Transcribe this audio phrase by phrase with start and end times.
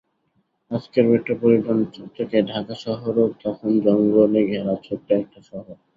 [0.71, 5.75] আজকের মেট্রোপলিটন চকচকে ঢাকা শহরও তখন জঙ্গলে ঘেরা ছোট্ট একটা শহর।